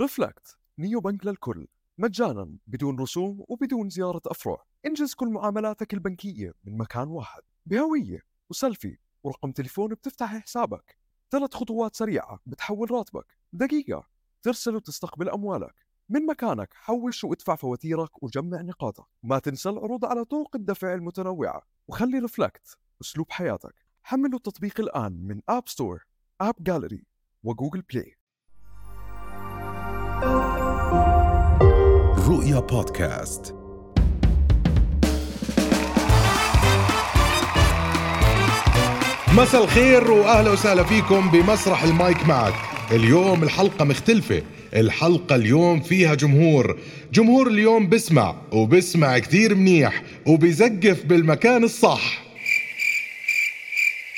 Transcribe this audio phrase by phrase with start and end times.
[0.00, 1.66] ريفلكت neo bank للكل.
[1.98, 4.64] مجانا بدون رسوم وبدون زيارة أفرع.
[4.86, 7.42] إنجز كل معاملاتك البنكية من مكان واحد.
[7.66, 10.96] بهوية وسيلفي ورقم تليفون بتفتح حسابك.
[11.30, 13.26] ثلاث خطوات سريعة بتحول راتبك.
[13.52, 14.06] دقيقة.
[14.42, 15.74] ترسل وتستقبل أموالك.
[16.08, 19.06] من مكانك حوش وادفع فواتيرك وجمع نقاطك.
[19.22, 21.62] ما تنسى العروض على طرق الدفع المتنوعة.
[21.88, 23.74] وخلي ريفلكت أسلوب حياتك.
[24.02, 26.06] حملوا التطبيق الآن من آب ستور
[26.40, 27.06] App Gallery
[27.42, 28.16] و Google Play
[32.28, 33.54] رؤيا بودكاست.
[39.32, 42.54] مساء الخير وأهلا وسهلا فيكم بمسرح المايك معك.
[42.90, 44.42] اليوم الحلقة مختلفة.
[44.74, 46.78] الحلقة اليوم فيها جمهور.
[47.12, 52.22] جمهور اليوم بسمع وبسمع كثير منيح وبيزقف بالمكان الصح.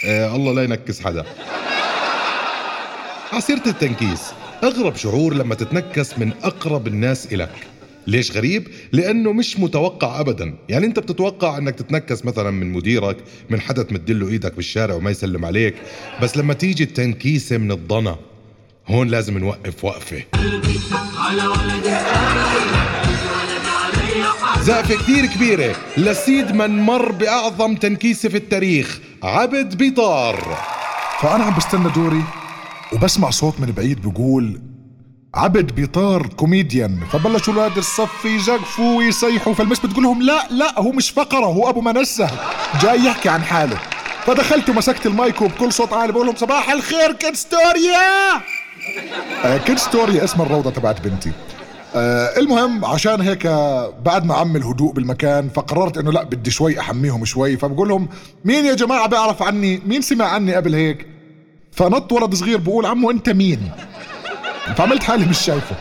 [0.07, 1.25] آه الله لا ينكس حدا.
[3.33, 4.38] عسيرة التنكيس.
[4.65, 7.51] أغرب شعور لما تتنكس من أقرب الناس إلك
[8.07, 10.55] ليش غريب؟ لأنه مش متوقع أبدا.
[10.69, 13.17] يعني أنت بتتوقع أنك تتنكس مثلا من مديرك
[13.51, 15.75] من حدا تمدله إيدك بالشارع وما يسلم عليك.
[16.23, 18.17] بس لما تيجي التنكيسة من الضنا
[18.87, 20.23] هون لازم نوقف وقفة.
[24.63, 25.77] زقفة كتير كبيرة.
[25.97, 30.59] لسيد من مر بأعظم تنكيسة في التاريخ عبد بيطار.
[31.23, 32.23] فأنا عم بستنى دوري.
[32.93, 34.61] وبسمع صوت من بعيد بيقول
[35.35, 41.11] عبد بيطار كوميديان فبلشوا أولاد الصف يزقفوا ويصيحوا فالمس بتقول لهم لا لا هو مش
[41.11, 42.31] فقرة هو أبو منسة.
[42.83, 43.79] جاي يحكي عن حاله.
[44.27, 48.35] فدخلت ومسكت المايك وبكل صوت عالي بقول لهم صباح الخير Kidstoria
[49.45, 51.33] آه Kidstoria اسم الروضة تبعت بنتي.
[51.95, 53.47] آه المهم عشان هيك
[54.05, 57.57] بعد ما عم الهدوء بالمكان فقررت إنه لا بدي شوي أحميهم شوي.
[57.57, 58.09] فبقول لهم
[58.45, 61.18] مين يا جماعة بيعرف عني؟ مين سمع عني قبل هيك؟
[61.79, 63.71] فنط ولد صغير بقول عمو أنت مين؟
[64.77, 65.77] فعملت حالي مش شايفه.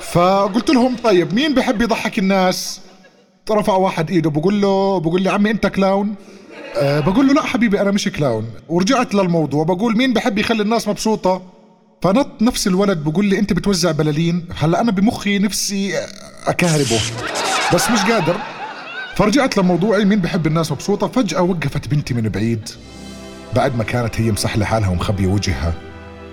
[0.00, 2.80] فقلت لهم طيب مين بحب يضحك الناس؟
[3.50, 6.14] رفع واحد إيده بقول له بقول لي عمي أنت clown؟
[6.76, 8.50] أه بقول له لا حبيبي أنا مش clown.
[8.68, 11.42] ورجعت للموضوع بقول مين بحب يخلي الناس مبسوطة؟
[12.02, 15.98] فنط نفس الولد بقول لي أنت بتوزع بلالين؟ هلأ أنا بمخي نفسي
[16.46, 17.00] أكهربه.
[17.74, 18.36] بس مش قادر.
[19.16, 22.68] فرجعت لموضوعي مين بحب الناس مبسوطة؟ فجأة وقفت بنتي من بعيد.
[23.54, 25.74] بعد ما كانت هي مسحلة حالها ومخبية وجهها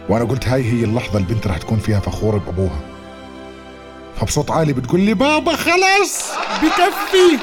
[0.10, 2.80] وأنا قلت هاي هي اللحظة البنت رح تكون فيها فخورة بأبوها.
[4.16, 6.32] فبصوت عالي بتقول لي بابا خلص
[6.64, 7.40] بكفي.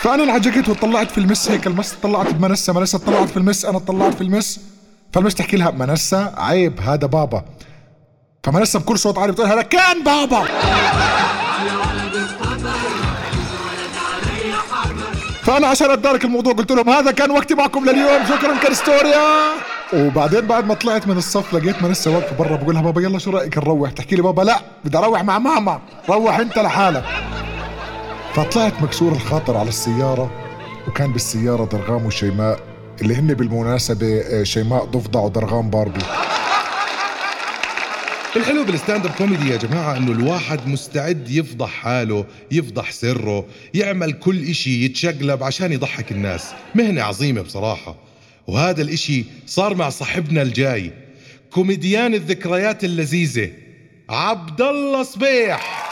[0.00, 4.14] فأنا انعجقت وطلعت في المس هيك المس طلعت بمنسة منسة طلعت في المس أنا طلعت
[4.14, 4.60] في المس.
[5.12, 7.44] فالمس تحكي لها منسة عيب هذا بابا.
[8.44, 10.44] فمنسة بكل صوت عالي بتقول هذا كان بابا.
[15.48, 18.24] فأنا عشان اتدارك الموضوع قلت لهم هذا كان وقتي معكم لليوم.
[18.24, 19.24] شكرا كريستوريا.
[19.94, 23.30] وبعدين بعد ما طلعت من الصف لقيت منسة واقفة برا بقول لها بابا يلا شو
[23.30, 25.80] رأيك نروح؟ تحكي لي بابا لا بدي أروح مع ماما.
[26.08, 27.04] روح أنت لحالك.
[28.34, 30.30] فطلعت مكسور الخاطر على السيارة
[30.88, 32.58] وكان بالسيارة درغام وشيماء
[33.02, 36.00] اللي هن بالمناسبة آه، شيماء ضفدع ودرغام باربي.
[38.38, 43.44] الحلو بالستاند اب كوميدي يا جماعة إنه الواحد مستعد يفضح حاله يفضح سره
[43.74, 46.52] يعمل كل إشي يتشقلب عشان يضحك الناس.
[46.74, 47.96] مهنة عظيمة بصراحة.
[48.46, 50.92] وهذا الإشي صار مع صاحبنا الجاي
[51.50, 53.50] كوميديان الذكريات اللذيذة
[54.10, 55.84] عبد الله صبيح.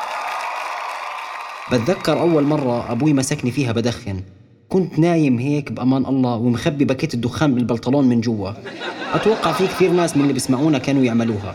[1.73, 4.21] بتذكر أول مرة أبوي مسكني فيها بدخن.
[4.69, 8.51] كنت نايم هيك بأمان الله ومخبي باكيت الدخان بالبنطلون من جوا.
[9.13, 11.55] أتوقع في كثير ناس من اللي بيسمعونا كانوا يعملوها.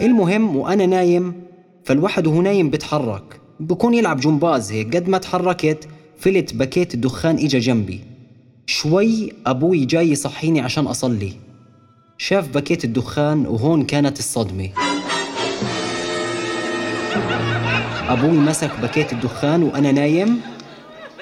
[0.00, 1.42] المهم وأنا نايم
[1.84, 5.88] فالواحد وهو نايم بتحرك بكون يلعب جمباز هيك قد ما تحركت
[6.18, 8.00] فلت باكيت الدخان إجا جنبي.
[8.66, 11.32] شوي أبوي جاي يصحيني عشان أصلي.
[12.18, 14.68] شاف باكيت الدخان وهون كانت الصدمة.
[18.08, 20.40] أبوي مسك باكيت الدخان وأنا نايم.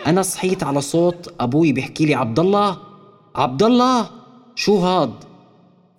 [0.07, 2.77] أنا صحيت على صوت أبوي بيحكي لي عبد الله
[3.35, 4.07] عبد الله
[4.55, 5.11] شو هاد؟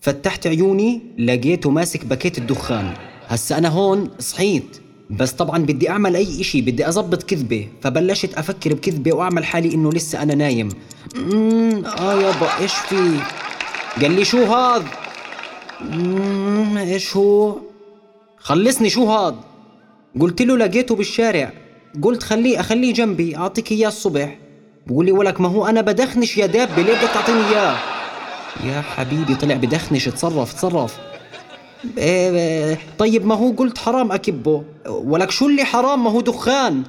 [0.01, 2.93] فتحت عيوني لقيته ماسك باكيت الدخان.
[3.27, 4.77] هسا أنا هون صحيت.
[5.09, 7.67] بس طبعا بدي أعمل أي إشي بدي أزبط كذبة.
[7.81, 10.69] فبلشت أفكر بكذبة وأعمل حالي إنه لسه أنا نايم.
[11.15, 13.19] مم آه يابا إيش في؟
[14.01, 14.83] قال لي شو هاد؟
[15.81, 17.55] مم إيش هو؟
[18.37, 19.35] خلصني شو هاد؟
[20.19, 21.53] قلت له لقيته بالشارع.
[22.01, 24.37] قلت خليه أخليه جنبي أعطيك إياه الصبح.
[24.87, 27.96] بقول لي ولك ما هو أنا بدخنش يا دابة ليه بدك تعطيني إياه؟
[28.65, 30.97] يا حبيبي طلع بدخنش تصرف تصرف
[31.97, 34.63] إيه طيب ما هو قلت حرام أكبه.
[34.87, 36.83] ولك شو اللي حرام؟ ما هو دخان.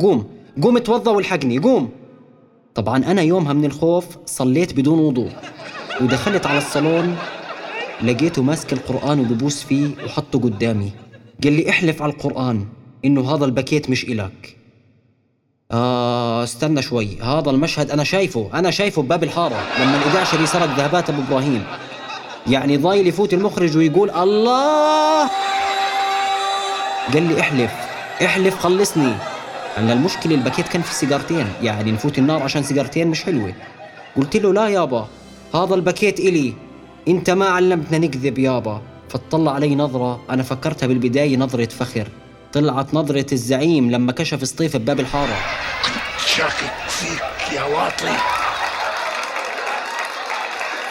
[0.00, 0.30] قوم
[0.62, 1.90] قوم اتوضى والحقني قوم.
[2.74, 5.30] طبعا أنا يومها من الخوف صليت بدون وضوء.
[6.00, 7.16] ودخلت على الصالون
[8.02, 10.92] لقيته ماسك القرآن وببوس فيه وحطه قدامي.
[11.44, 12.66] قال لي احلف على القرآن
[13.04, 14.57] إنه هذا الباكيت مش إلك.
[15.72, 17.20] آه استنى شوي.
[17.22, 18.50] هذا المشهد أنا شايفه.
[18.54, 19.56] أنا شايفه بباب الحارة.
[19.80, 21.64] لما الإدعشري سرق ذهبات أبو إبراهيم.
[22.46, 25.28] يعني ضايل يفوت المخرج ويقول الله.
[27.14, 27.72] قال لي احلف.
[28.24, 29.12] احلف خلصني.
[29.78, 31.46] أنا المشكلة الباكيت كان في سيجارتين.
[31.62, 33.54] يعني نفوت النار عشان سيجارتين مش حلوة.
[34.16, 35.08] قلت له لا يابا
[35.54, 36.54] هذا الباكيت إلي.
[37.08, 40.20] أنت ما علمتنا نكذب يابا فاطلع علي نظرة.
[40.30, 42.08] أنا فكرتها بالبداية نظرة فخر.
[42.52, 45.36] طلعت نظرة الزعيم لما كشف سطيف بباب الحارة.
[46.26, 48.16] شاكك فيك يا واطي.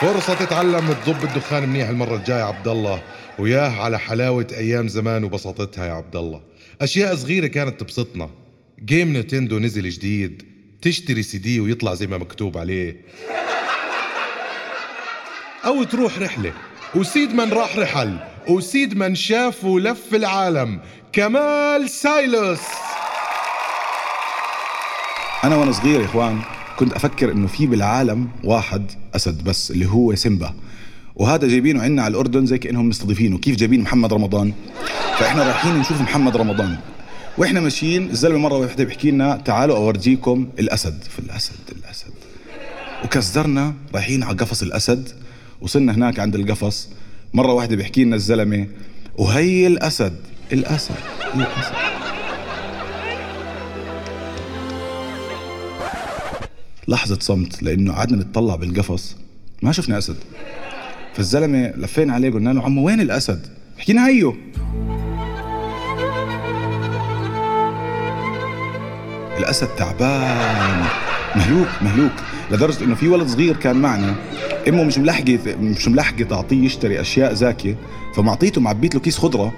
[0.01, 3.01] فرصة تتعلم تضب الدخان منيح المرة الجاية عبد الله
[3.39, 6.42] وياه على حلاوة أيام زمان وبساطتها يا عبد الله
[6.81, 8.30] أشياء صغيرة كانت تبسطنا.
[8.86, 10.44] game Nintendo نزل جديد.
[10.81, 13.01] تشتري سي دي ويطلع زي ما مكتوب عليه.
[15.65, 16.54] أو تروح رحلة.
[16.95, 18.18] وسيد من راح رحل.
[18.49, 20.79] وسيد من شاف ولف العالم
[21.13, 22.59] كمال سايلوس
[25.44, 26.41] أنا وأنا صغير يا إخوان
[26.79, 30.53] كنت أفكر إنه في بالعالم واحد أسد بس اللي هو سيمبا.
[31.15, 33.38] وهذا جايبينه عنا على الأردن زي كأنهم مستضيفينه.
[33.38, 34.53] كيف جايبين محمد رمضان؟
[35.19, 36.77] فإحنا رايحين نشوف محمد رمضان.
[37.38, 41.03] وإحنا ماشيين الزلمة مرة واحدة بيحكي لنا تعالوا أورجيكم الأسد.
[41.03, 41.55] في الأسد.
[43.03, 45.09] وكسرنا رايحين على قفص الأسد
[45.61, 46.89] وصلنا هناك عند القفص.
[47.33, 48.68] مرة واحدة بيحكي لنا الزلمة
[49.18, 50.19] وهي الأسد
[50.53, 50.95] الأسد
[51.35, 51.75] الأسد.
[56.88, 59.15] لحظة صمت لأنه قعدنا نتطلع بالقفص
[59.62, 60.15] ما شفنا أسد.
[61.13, 63.47] فالزلمة لفينا عليه قلنا له عمو وين الأسد؟
[63.77, 64.38] حكينا هيو.
[69.38, 71.06] الأسد تعبان.
[71.38, 72.12] مهلوك مهلوك.
[72.51, 74.16] لدرجة إنه في ولد صغير كان معنا
[74.68, 77.75] إمه مش ملحقة مش ملحقة تعطيه يشتري أشياء زاكية
[78.16, 79.54] فمعطيته معبيت له كيس خضرة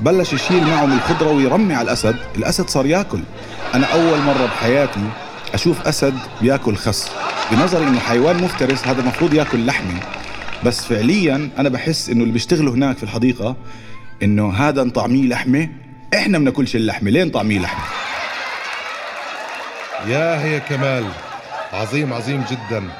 [0.00, 3.20] بلش يشيل معه من الخضرة ويرمي على الأسد الأسد صار ياكل.
[3.74, 5.00] أنا أول مرة بحياتي
[5.54, 7.08] أشوف أسد بياكل خس.
[7.52, 10.00] بنظري إنه حيوان مفترس هذا المفروض ياكل لحمة.
[10.64, 13.56] بس فعليا أنا بحس إنه اللي بيشتغلوا هناك في الحديقة
[14.22, 15.68] إنه هذا نطعميه لحمة
[16.14, 17.10] إحنا بناكلش اللحمة.
[17.10, 17.84] ليه نطعميه لحمة؟
[20.06, 21.04] يا هي كمال.
[21.72, 22.90] عظيم عظيم جدا.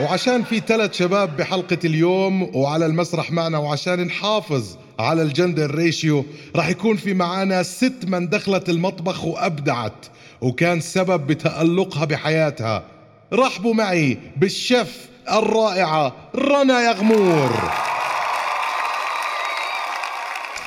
[0.00, 6.24] وعشان في ثلاث شباب بحلقة اليوم وعلى المسرح معنا وعشان نحافظ على الجندر ريشيو
[6.56, 10.06] راح يكون في معانا ست من دخلت المطبخ وأبدعت
[10.40, 12.84] وكان سبب بتألقها بحياتها.
[13.32, 17.50] رحبوا معي بالشيف الرائعة رنا يغمور.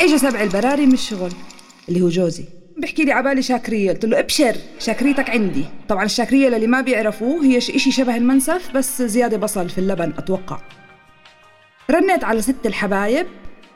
[0.02, 1.32] اجى سبع البراري من الشغل
[1.90, 2.61] اللي هو جوزي.
[2.82, 3.92] بحكي لي عبالي شاكرية.
[3.92, 5.66] قلت له ابشر شاكريتك عندي.
[5.90, 10.62] طبعا الشاكرية للي ما بيعرفوه هي إشي شبه المنسف بس زيادة بصل في اللبن أتوقع.
[11.92, 13.28] رنيت على ست الحبايب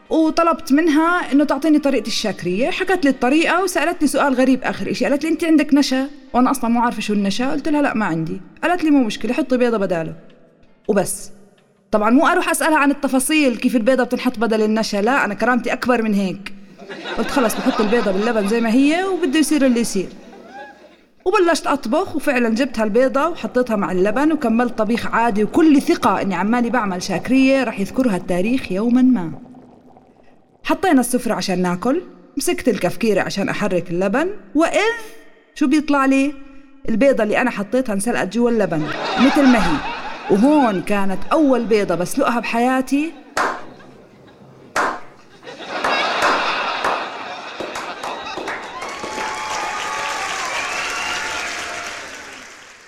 [0.10, 2.70] وطلبت منها إنه تعطيني طريقة الشاكرية.
[2.70, 5.06] حكت لي الطريقة وسألتني سؤال غريب آخر إشي.
[5.06, 7.52] قالت لي أنت عندك نشا؟ وأنا أصلا مو عارفة شو النشا.
[7.52, 8.42] قلت لها لا ما عندي.
[8.64, 10.16] قالت لي مو مشكلة حطي بيضة بداله.
[10.88, 11.32] وبس.
[11.92, 14.98] طبعا مو أروح أسألها عن التفاصيل كيف البيضة بتنحط بدل النشا.
[14.98, 16.55] لا أنا كرامتي أكبر من هيك.
[17.18, 20.08] قلت خلص بحط البيضة باللبن زي ما هي وبده يصير اللي يصير.
[21.26, 26.70] وبلشت أطبخ وفعلا جبت هالبيضة وحطيتها مع اللبن وكملت طبيخ عادي وكل ثقة إني عمالي
[26.70, 29.32] بعمل شاكرية رح يذكرها التاريخ يوما ما.
[30.64, 32.02] حطينا السفرة عشان ناكل
[32.38, 34.80] مسكت الكفكيرة عشان أحرك اللبن وإذ
[35.56, 36.34] شو بيطلع لي؟
[36.90, 38.84] البيضة اللي أنا حطيتها انسلقت جوا اللبن
[39.20, 39.78] مثل ما هي.
[40.32, 43.12] وهون كانت أول بيضة بسلقها بحياتي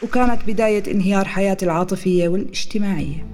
[0.08, 3.26] وكانت بداية انهيار حياتي العاطفية والاجتماعية.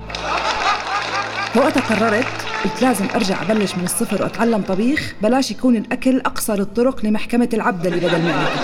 [1.55, 2.25] وقتها قررت
[2.63, 7.85] قلت لازم أرجع أبلش من الصفر وأتعلم طبيخ بلاش يكون الأكل أقصر الطرق لمحكمة العبد
[7.85, 8.59] اللي بدل معدتي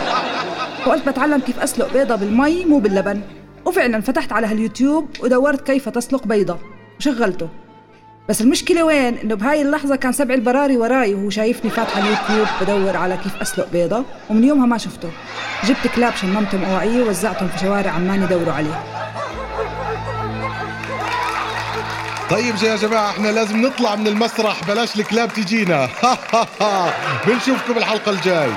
[0.87, 3.21] وقلت بتعلم كيف أسلق بيضة بالمي مو باللبن.
[3.65, 6.57] وفعلا فتحت على هاليوتيوب ودورت كيف تسلق بيضة.
[6.99, 7.49] وشغلته.
[8.29, 12.98] بس المشكلة وين؟ إنه بهاي اللحظة كان سبع البراري وراي وهو شايفني فاتحة اليوتيوب بدور
[12.98, 15.09] على كيف أسلق بيضة ومن يومها ما شفته.
[15.65, 18.83] جبت كلاب شممتهم أواعيه ووزعتهم في شوارع عمان يدوروا عليه.
[22.29, 25.88] طيب يا جماعة إحنا لازم نطلع من المسرح بلاش الكلاب تجينا.
[27.27, 28.50] بنشوفكم الحلقة الجاي.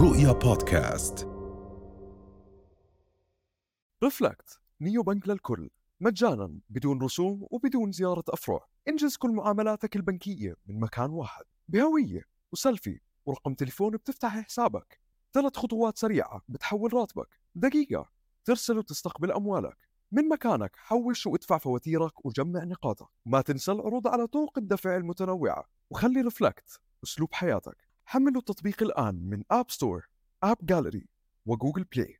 [0.00, 1.28] رؤيا podcast.
[4.04, 5.70] Reflect neobank للكل.
[6.00, 8.66] مجانا بدون رسوم وبدون زيارة أفرع.
[8.88, 11.44] انجز كل معاملاتك البنكية من مكان واحد.
[11.68, 15.00] بهوية وسيلفي ورقم تليفون بتفتح حسابك.
[15.32, 17.28] ثلاث خطوات سريعة بتحول راتبك.
[17.54, 18.10] دقيقة
[18.44, 19.88] ترسل وتستقبل أموالك.
[20.12, 23.08] من مكانك حوش وادفع فواتيرك وجمع نقاطك.
[23.26, 25.64] ما تنسى العروض على طرق الدفع المتنوعة.
[25.90, 27.89] وخلي Reflect أسلوب حياتك.
[28.12, 30.08] حملوا التطبيق الآن من App Store
[30.42, 31.08] App Gallery
[31.46, 32.16] و Google Play